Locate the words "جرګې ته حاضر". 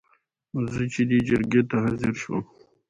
1.27-2.13